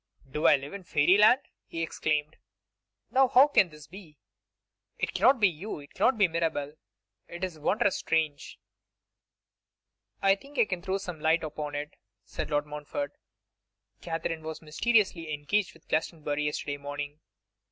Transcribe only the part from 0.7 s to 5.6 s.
in fairyland?' he exclaimed. 'Now who can this be? It cannot be